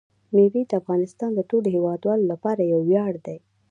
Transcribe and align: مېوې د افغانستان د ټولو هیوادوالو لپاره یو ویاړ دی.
مېوې 0.35 0.61
د 0.69 0.71
افغانستان 0.81 1.31
د 1.35 1.41
ټولو 1.49 1.67
هیوادوالو 1.75 2.29
لپاره 2.31 2.61
یو 2.71 2.79
ویاړ 2.89 3.13
دی. 3.25 3.37